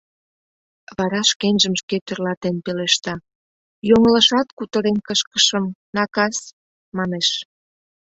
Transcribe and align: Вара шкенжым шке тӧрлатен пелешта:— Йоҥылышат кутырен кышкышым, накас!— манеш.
Вара 0.97 1.21
шкенжым 1.31 1.73
шке 1.81 1.95
тӧрлатен 2.05 2.55
пелешта:— 2.65 3.13
Йоҥылышат 3.89 4.47
кутырен 4.57 4.97
кышкышым, 5.07 5.65
накас!— 5.95 6.37
манеш. 6.97 7.27